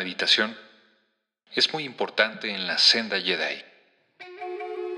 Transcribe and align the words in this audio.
meditación 0.00 0.56
es 1.54 1.74
muy 1.74 1.84
importante 1.84 2.48
en 2.48 2.66
la 2.66 2.78
senda 2.78 3.20
Jedi. 3.20 3.62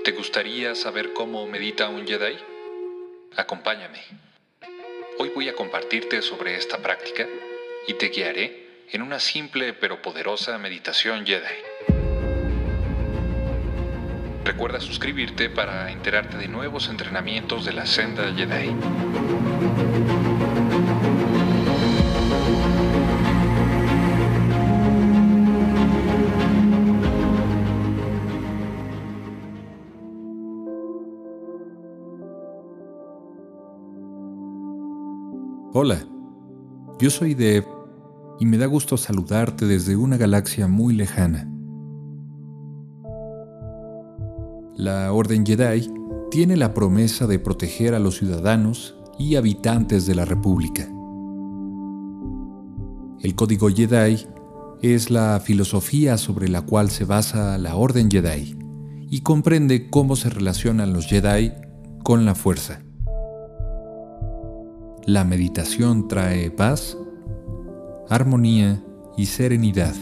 ¿Te 0.05 0.13
gustaría 0.13 0.75
saber 0.75 1.11
cómo 1.11 1.45
medita 1.45 1.89
un 1.89 2.07
Jedi? 2.07 2.37
Acompáñame. 3.35 3.99
Hoy 5.19 5.29
voy 5.35 5.49
a 5.49 5.55
compartirte 5.55 6.21
sobre 6.21 6.55
esta 6.55 6.77
práctica 6.77 7.27
y 7.85 7.95
te 7.95 8.07
guiaré 8.07 8.85
en 8.93 9.01
una 9.01 9.19
simple 9.19 9.73
pero 9.73 10.01
poderosa 10.01 10.57
meditación 10.57 11.25
Jedi. 11.25 11.57
Recuerda 14.45 14.79
suscribirte 14.79 15.49
para 15.49 15.91
enterarte 15.91 16.37
de 16.37 16.47
nuevos 16.47 16.87
entrenamientos 16.87 17.65
de 17.65 17.73
la 17.73 17.85
senda 17.85 18.33
Jedi. 18.33 20.12
Hola, 35.75 36.05
yo 36.99 37.09
soy 37.09 37.33
Dev 37.33 37.65
y 38.39 38.45
me 38.45 38.59
da 38.59 38.67
gusto 38.67 38.95
saludarte 38.95 39.65
desde 39.65 39.95
una 39.95 40.17
galaxia 40.17 40.67
muy 40.67 40.93
lejana. 40.93 41.51
La 44.75 45.11
Orden 45.11 45.43
Jedi 45.43 45.91
tiene 46.29 46.57
la 46.57 46.75
promesa 46.75 47.25
de 47.25 47.39
proteger 47.39 47.95
a 47.95 47.99
los 47.99 48.19
ciudadanos 48.19 48.95
y 49.17 49.33
habitantes 49.35 50.05
de 50.05 50.13
la 50.13 50.25
República. 50.25 50.87
El 53.23 53.33
Código 53.33 53.67
Jedi 53.69 54.27
es 54.83 55.09
la 55.09 55.39
filosofía 55.43 56.19
sobre 56.19 56.49
la 56.49 56.61
cual 56.61 56.91
se 56.91 57.05
basa 57.05 57.57
la 57.57 57.77
Orden 57.77 58.11
Jedi 58.11 58.55
y 59.09 59.21
comprende 59.21 59.89
cómo 59.89 60.17
se 60.17 60.29
relacionan 60.29 60.93
los 60.93 61.07
Jedi 61.07 61.51
con 62.03 62.25
la 62.25 62.35
fuerza. 62.35 62.83
La 65.05 65.25
meditación 65.25 66.07
trae 66.07 66.49
paz, 66.49 66.97
armonía 68.09 68.81
y 69.17 69.25
serenidad. 69.25 69.93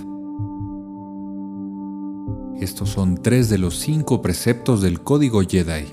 Estos 2.60 2.90
son 2.92 3.18
tres 3.18 3.50
de 3.50 3.58
los 3.58 3.80
cinco 3.80 4.22
preceptos 4.22 4.84
del 4.84 5.02
Código 5.02 5.42
Jedi. 5.42 5.88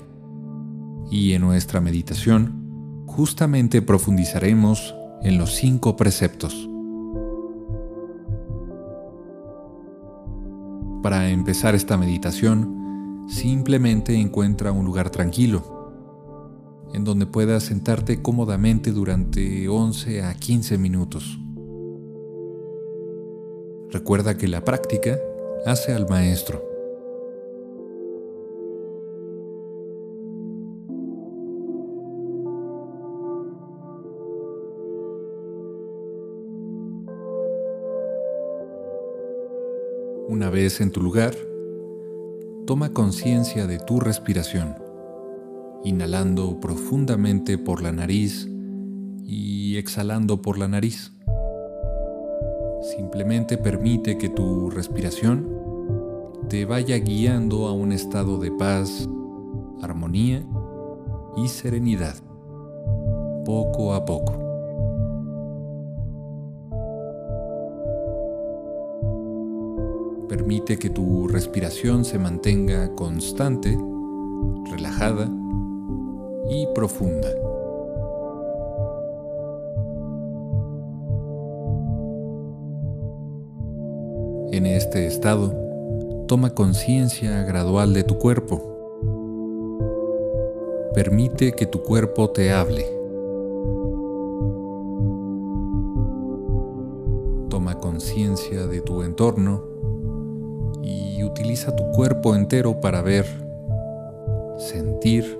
Y 1.09 1.33
en 1.33 1.41
nuestra 1.41 1.81
meditación, 1.81 3.03
justamente 3.07 3.81
profundizaremos 3.81 4.93
en 5.23 5.39
los 5.39 5.55
cinco 5.55 5.95
preceptos. 5.95 6.69
Para 11.01 11.31
empezar 11.31 11.73
esta 11.73 11.97
meditación, 11.97 13.25
simplemente 13.27 14.13
encuentra 14.13 14.71
un 14.71 14.85
lugar 14.85 15.09
tranquilo 15.09 15.78
en 16.93 17.03
donde 17.03 17.25
puedas 17.25 17.63
sentarte 17.63 18.21
cómodamente 18.21 18.91
durante 18.91 19.67
11 19.67 20.23
a 20.23 20.33
15 20.33 20.77
minutos. 20.77 21.39
Recuerda 23.91 24.37
que 24.37 24.47
la 24.47 24.63
práctica 24.63 25.19
hace 25.65 25.93
al 25.93 26.07
maestro. 26.07 26.63
Una 40.27 40.51
vez 40.51 40.79
en 40.79 40.91
tu 40.91 41.01
lugar, 41.01 41.35
toma 42.65 42.93
conciencia 42.93 43.65
de 43.65 43.79
tu 43.79 43.99
respiración 43.99 44.88
inhalando 45.83 46.59
profundamente 46.59 47.57
por 47.57 47.81
la 47.81 47.91
nariz 47.91 48.47
y 49.23 49.77
exhalando 49.77 50.41
por 50.41 50.57
la 50.57 50.67
nariz. 50.67 51.13
Simplemente 52.95 53.57
permite 53.57 54.17
que 54.17 54.29
tu 54.29 54.69
respiración 54.69 55.47
te 56.49 56.65
vaya 56.65 56.97
guiando 56.97 57.67
a 57.67 57.73
un 57.73 57.91
estado 57.91 58.39
de 58.39 58.51
paz, 58.51 59.07
armonía 59.81 60.45
y 61.37 61.47
serenidad, 61.47 62.15
poco 63.45 63.93
a 63.93 64.05
poco. 64.05 64.33
Permite 70.27 70.77
que 70.77 70.89
tu 70.89 71.27
respiración 71.27 72.05
se 72.05 72.19
mantenga 72.19 72.95
constante, 72.95 73.77
relajada 74.71 75.29
y 76.49 76.67
profunda. 76.73 77.29
En 84.51 84.65
este 84.65 85.05
estado, 85.05 85.53
toma 86.27 86.49
conciencia 86.49 87.43
gradual 87.43 87.93
de 87.93 88.03
tu 88.03 88.17
cuerpo. 88.17 88.61
Permite 90.93 91.53
que 91.53 91.67
tu 91.67 91.83
cuerpo 91.83 92.31
te 92.31 92.51
hable. 92.51 92.85
Toma 97.49 97.75
conciencia 97.79 98.65
de 98.65 98.81
tu 98.81 99.03
entorno 99.03 99.63
y 100.81 101.23
utiliza 101.23 101.75
tu 101.75 101.91
cuerpo 101.91 102.35
entero 102.35 102.81
para 102.81 103.03
ver, 103.03 103.27
sentir 104.57 105.38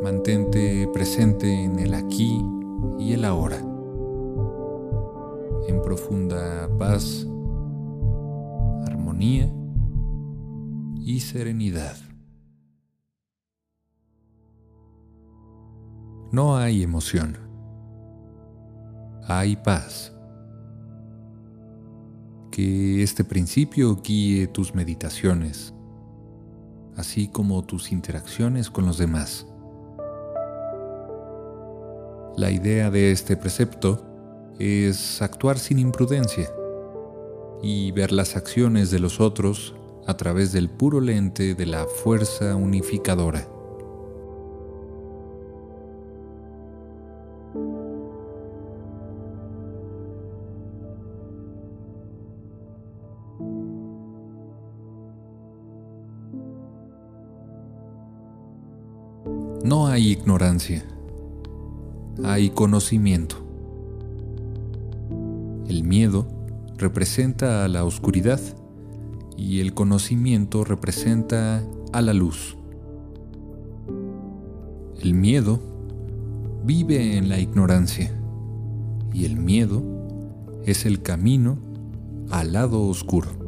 Mantente 0.00 0.88
presente 0.92 1.52
en 1.52 1.80
el 1.80 1.92
aquí 1.92 2.40
y 3.00 3.14
el 3.14 3.24
ahora, 3.24 3.58
en 5.66 5.82
profunda 5.82 6.68
paz, 6.78 7.26
armonía 8.86 9.52
y 11.00 11.18
serenidad. 11.18 11.96
No 16.30 16.56
hay 16.56 16.84
emoción, 16.84 17.36
hay 19.26 19.56
paz. 19.56 20.12
Que 22.52 23.02
este 23.02 23.24
principio 23.24 23.96
guíe 23.96 24.46
tus 24.46 24.76
meditaciones 24.76 25.73
así 26.96 27.28
como 27.28 27.62
tus 27.64 27.92
interacciones 27.92 28.70
con 28.70 28.86
los 28.86 28.98
demás. 28.98 29.46
La 32.36 32.50
idea 32.50 32.90
de 32.90 33.12
este 33.12 33.36
precepto 33.36 34.04
es 34.58 35.22
actuar 35.22 35.58
sin 35.58 35.78
imprudencia 35.78 36.48
y 37.62 37.92
ver 37.92 38.12
las 38.12 38.36
acciones 38.36 38.90
de 38.90 38.98
los 38.98 39.20
otros 39.20 39.74
a 40.06 40.16
través 40.16 40.52
del 40.52 40.68
puro 40.68 41.00
lente 41.00 41.54
de 41.54 41.66
la 41.66 41.86
fuerza 41.86 42.56
unificadora. 42.56 43.48
No 59.64 59.86
hay 59.86 60.10
ignorancia, 60.10 60.84
hay 62.22 62.50
conocimiento. 62.50 63.36
El 65.66 65.84
miedo 65.84 66.26
representa 66.76 67.64
a 67.64 67.68
la 67.68 67.86
oscuridad 67.86 68.38
y 69.38 69.60
el 69.60 69.72
conocimiento 69.72 70.64
representa 70.64 71.64
a 71.94 72.02
la 72.02 72.12
luz. 72.12 72.58
El 75.00 75.14
miedo 75.14 75.58
vive 76.62 77.16
en 77.16 77.30
la 77.30 77.38
ignorancia 77.38 78.12
y 79.14 79.24
el 79.24 79.38
miedo 79.38 79.82
es 80.66 80.84
el 80.84 81.00
camino 81.00 81.56
al 82.30 82.52
lado 82.52 82.86
oscuro. 82.86 83.43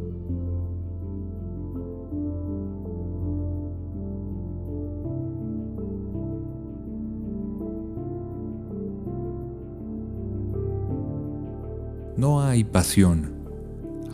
No 12.17 12.43
hay 12.43 12.65
pasión, 12.65 13.33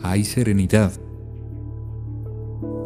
hay 0.01 0.25
serenidad. 0.25 0.91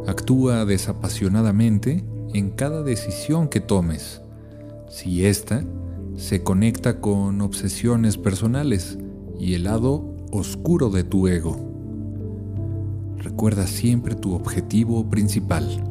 Actúa 0.07 0.65
desapasionadamente 0.65 2.05
en 2.33 2.51
cada 2.51 2.83
decisión 2.83 3.47
que 3.47 3.59
tomes, 3.59 4.21
si 4.89 5.25
ésta 5.25 5.63
se 6.15 6.43
conecta 6.43 6.99
con 6.99 7.41
obsesiones 7.41 8.17
personales 8.17 8.97
y 9.39 9.53
el 9.53 9.65
lado 9.65 10.15
oscuro 10.31 10.89
de 10.89 11.03
tu 11.03 11.27
ego. 11.27 11.57
Recuerda 13.17 13.67
siempre 13.67 14.15
tu 14.15 14.33
objetivo 14.33 15.09
principal. 15.09 15.87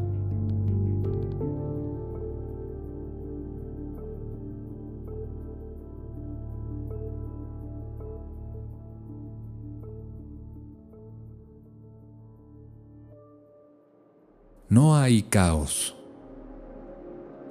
No 14.69 14.97
hay 14.97 15.23
caos, 15.23 15.95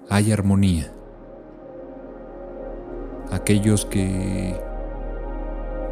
hay 0.10 0.34
armonía. 0.34 0.92
Aquellos 3.32 3.86
que 3.86 4.60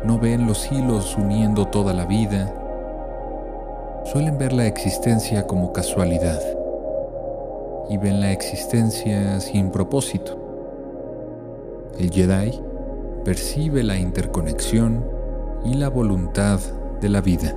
no 0.04 0.20
ven 0.20 0.48
los 0.48 0.70
hilos 0.70 1.16
uniendo 1.18 1.70
toda 1.70 1.94
la 1.94 2.06
vida, 2.06 2.54
suelen 4.04 4.38
ver 4.38 4.52
la 4.52 4.68
existencia 4.68 5.48
como 5.48 5.72
casualidad 5.72 6.42
y 7.90 7.96
ven 7.96 8.20
la 8.20 8.34
existencia 8.34 9.40
sin 9.40 9.72
propósito. 9.72 10.38
El 11.98 12.12
Jedi 12.12 12.60
percibe 13.24 13.82
la 13.84 13.98
interconexión 13.98 15.06
y 15.64 15.76
la 15.76 15.88
voluntad 15.88 16.60
de 17.00 17.08
la 17.08 17.22
vida. 17.22 17.56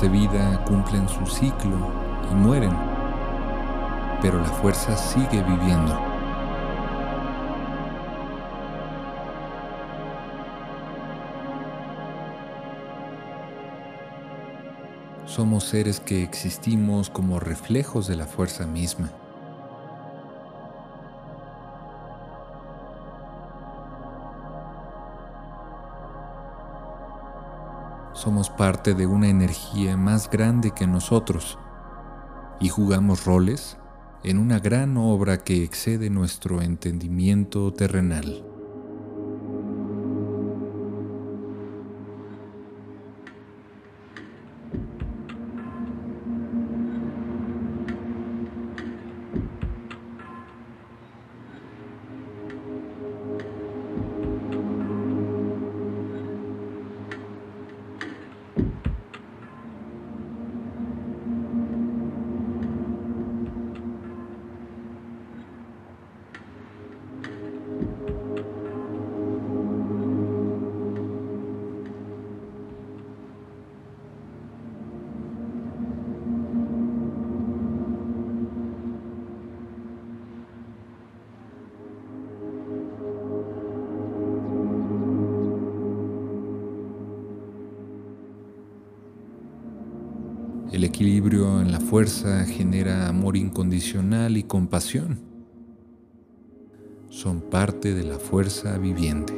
De 0.00 0.08
vida 0.08 0.62
cumplen 0.64 1.08
su 1.08 1.24
ciclo 1.26 1.90
y 2.30 2.34
mueren, 2.34 2.76
pero 4.20 4.38
la 4.38 4.48
fuerza 4.48 4.96
sigue 4.96 5.42
viviendo. 5.42 5.98
Somos 15.24 15.64
seres 15.64 16.00
que 16.00 16.22
existimos 16.22 17.08
como 17.10 17.40
reflejos 17.40 18.06
de 18.06 18.16
la 18.16 18.26
fuerza 18.26 18.66
misma. 18.66 19.10
Somos 28.26 28.50
parte 28.50 28.94
de 28.94 29.06
una 29.06 29.28
energía 29.28 29.96
más 29.96 30.28
grande 30.28 30.72
que 30.72 30.88
nosotros 30.88 31.60
y 32.58 32.68
jugamos 32.68 33.24
roles 33.24 33.76
en 34.24 34.38
una 34.38 34.58
gran 34.58 34.96
obra 34.96 35.44
que 35.44 35.62
excede 35.62 36.10
nuestro 36.10 36.60
entendimiento 36.60 37.72
terrenal. 37.72 38.55
El 90.72 90.82
equilibrio 90.82 91.60
en 91.60 91.70
la 91.70 91.78
fuerza 91.78 92.44
genera 92.44 93.08
amor 93.08 93.36
incondicional 93.36 94.36
y 94.36 94.42
compasión. 94.42 95.20
Son 97.08 97.40
parte 97.40 97.94
de 97.94 98.02
la 98.02 98.18
fuerza 98.18 98.76
viviente. 98.76 99.32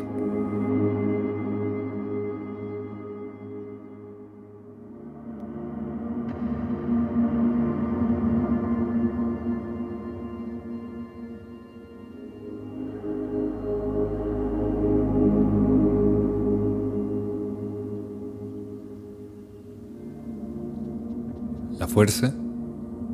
La 21.79 21.87
fuerza 21.87 22.35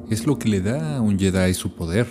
es 0.08 0.26
lo 0.26 0.38
que 0.38 0.48
le 0.48 0.62
da 0.62 0.96
a 0.96 1.00
un 1.02 1.18
Jedi 1.18 1.52
su 1.52 1.74
poder. 1.74 2.06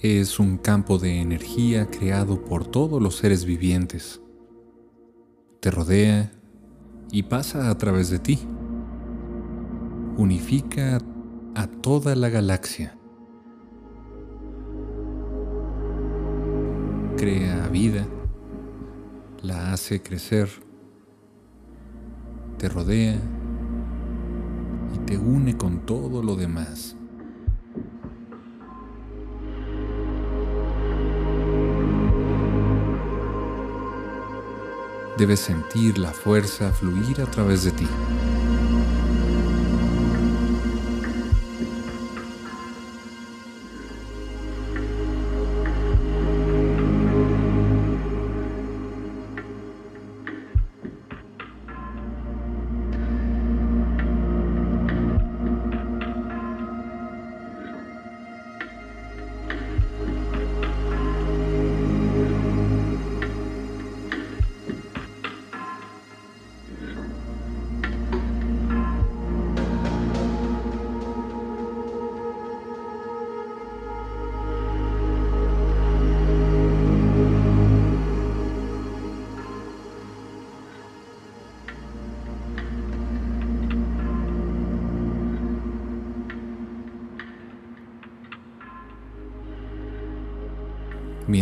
Es 0.00 0.38
un 0.38 0.58
campo 0.58 0.98
de 0.98 1.20
energía 1.20 1.90
creado 1.90 2.44
por 2.44 2.64
todos 2.64 3.02
los 3.02 3.16
seres 3.16 3.44
vivientes. 3.44 4.20
Te 5.58 5.72
rodea 5.72 6.30
y 7.10 7.24
pasa 7.24 7.68
a 7.68 7.76
través 7.78 8.10
de 8.10 8.20
ti. 8.20 8.38
Unifica 10.16 11.00
a 11.56 11.66
toda 11.66 12.14
la 12.14 12.28
galaxia. 12.28 12.96
Crea 17.16 17.66
vida, 17.68 18.06
la 19.42 19.72
hace 19.72 20.00
crecer 20.00 20.48
te 22.62 22.68
rodea 22.68 23.18
y 24.94 24.98
te 24.98 25.18
une 25.18 25.56
con 25.56 25.84
todo 25.84 26.22
lo 26.22 26.36
demás. 26.36 26.94
Debes 35.18 35.40
sentir 35.40 35.98
la 35.98 36.12
fuerza 36.12 36.70
fluir 36.70 37.20
a 37.20 37.26
través 37.28 37.64
de 37.64 37.72
ti. 37.72 37.88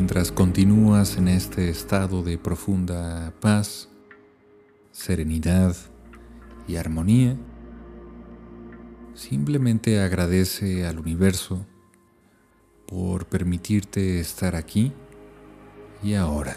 Mientras 0.00 0.32
continúas 0.32 1.18
en 1.18 1.28
este 1.28 1.68
estado 1.68 2.22
de 2.22 2.38
profunda 2.38 3.34
paz, 3.38 3.90
serenidad 4.92 5.76
y 6.66 6.76
armonía, 6.76 7.36
simplemente 9.12 10.00
agradece 10.00 10.86
al 10.86 11.00
universo 11.00 11.66
por 12.86 13.26
permitirte 13.26 14.20
estar 14.20 14.56
aquí 14.56 14.90
y 16.02 16.14
ahora. 16.14 16.56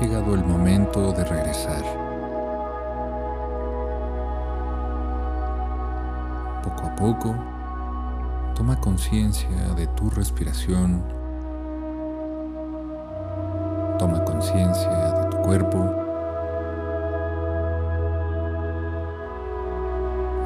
llegado 0.00 0.34
el 0.34 0.42
momento 0.44 1.12
de 1.12 1.24
regresar. 1.24 1.82
Poco 6.64 6.86
a 6.86 6.96
poco, 6.96 7.34
toma 8.54 8.80
conciencia 8.80 9.74
de 9.76 9.86
tu 9.88 10.08
respiración. 10.08 11.04
Toma 13.98 14.24
conciencia 14.24 14.90
de 14.90 15.30
tu 15.30 15.36
cuerpo. 15.42 15.94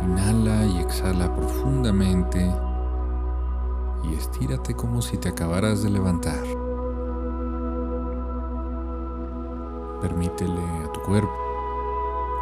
Inhala 0.03 0.67
y 0.67 0.81
exhala 0.81 1.33
profundamente 1.33 2.53
y 4.03 4.15
estírate 4.15 4.75
como 4.75 5.01
si 5.01 5.17
te 5.17 5.29
acabaras 5.29 5.85
de 5.85 5.91
levantar. 5.91 6.63
Permítele 10.05 10.61
a 10.61 10.93
tu 10.93 11.01
cuerpo 11.01 11.33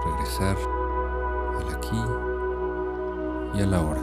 regresar 0.05 0.57
al 1.61 1.73
aquí 1.73 1.97
y 3.55 3.63
a 3.63 3.67
la 3.67 3.81
hora. 3.81 4.01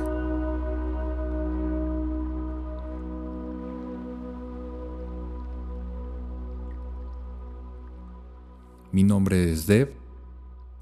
Mi 8.94 9.04
nombre 9.04 9.52
es 9.52 9.68
Deb 9.68 9.94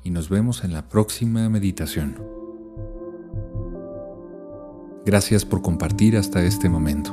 y 0.04 0.12
nos 0.12 0.30
vemos 0.30 0.64
en 0.64 0.72
la 0.72 0.88
próxima 0.88 1.50
meditación. 1.50 2.24
Gracias 5.04 5.46
por 5.46 5.64
compartir 5.64 6.16
hasta 6.16 6.44
este 6.44 6.70
momento 6.70 7.12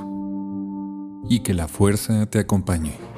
y 1.27 1.41
que 1.41 1.55
la 1.55 1.69
fuerza 1.69 2.27
te 2.27 2.39
acompañe. 2.39 3.14